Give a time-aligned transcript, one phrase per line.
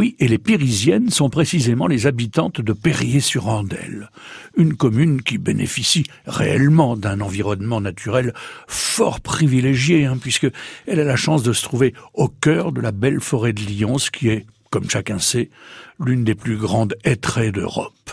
[0.00, 4.08] Oui, et les Périsiennes sont précisément les habitantes de Périer-sur-Andelle,
[4.56, 8.32] une commune qui bénéficie réellement d'un environnement naturel
[8.66, 10.46] fort privilégié, hein, puisque
[10.86, 13.98] elle a la chance de se trouver au cœur de la belle forêt de Lyons,
[14.10, 15.50] qui est, comme chacun sait,
[16.02, 18.10] l'une des plus grandes hêtraies d'Europe.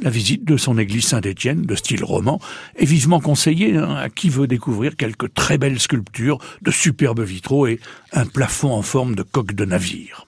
[0.00, 2.40] La visite de son église Saint-Étienne, de style roman,
[2.76, 7.66] est vivement conseillée hein, à qui veut découvrir quelques très belles sculptures, de superbes vitraux
[7.66, 7.78] et
[8.14, 10.26] un plafond en forme de coque de navire.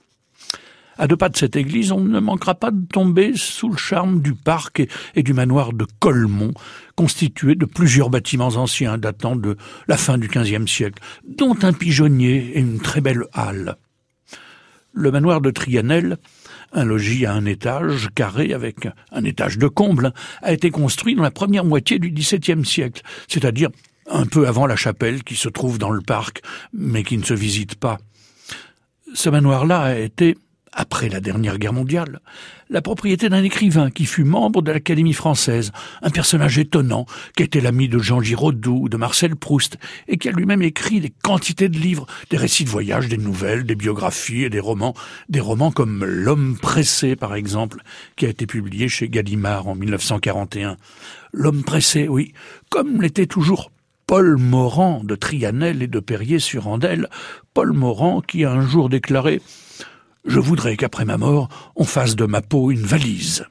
[0.97, 4.21] À deux pas de cette église, on ne manquera pas de tomber sous le charme
[4.21, 4.83] du parc
[5.15, 6.53] et, du manoir de Colmont,
[6.95, 9.57] constitué de plusieurs bâtiments anciens datant de
[9.89, 13.77] la fin du XVe siècle, dont un pigeonnier et une très belle halle.
[14.93, 16.19] Le manoir de Trianel,
[16.73, 21.23] un logis à un étage carré avec un étage de comble, a été construit dans
[21.23, 23.71] la première moitié du XVIIe siècle, c'est-à-dire
[24.09, 27.35] un peu avant la chapelle qui se trouve dans le parc, mais qui ne se
[27.35, 27.99] visite pas.
[29.15, 30.37] Ce manoir-là a été
[30.75, 32.21] après la dernière guerre mondiale,
[32.69, 37.61] la propriété d'un écrivain qui fut membre de l'Académie française, un personnage étonnant, qui était
[37.61, 41.79] l'ami de Jean Giraudoux, de Marcel Proust, et qui a lui-même écrit des quantités de
[41.79, 44.95] livres, des récits de voyage, des nouvelles, des biographies et des romans,
[45.29, 47.83] des romans comme L'homme pressé, par exemple,
[48.17, 50.77] qui a été publié chez Gallimard en 1941.
[51.33, 52.33] L'homme pressé, oui,
[52.71, 53.71] comme l'était toujours
[54.07, 57.09] Paul Morand de Trianel et de Perrier-sur-Andelle,
[57.55, 59.41] Paul Morand qui a un jour déclaré
[60.25, 63.45] je voudrais qu'après ma mort, on fasse de ma peau une valise.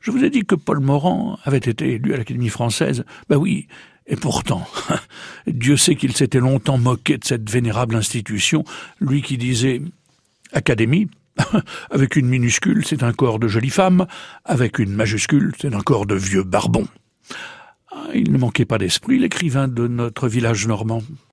[0.00, 3.04] Je vous ai dit que Paul Morand avait été élu à l'Académie française.
[3.28, 3.66] Ben oui,
[4.06, 4.66] et pourtant,
[5.46, 8.64] Dieu sait qu'il s'était longtemps moqué de cette vénérable institution,
[8.98, 9.82] lui qui disait
[10.52, 11.08] Académie,
[11.90, 14.06] avec une minuscule, c'est un corps de jolie femme,
[14.44, 16.88] avec une majuscule, c'est un corps de vieux barbon.
[17.92, 21.02] Ah, il ne manquait pas d'esprit, l'écrivain de notre village normand.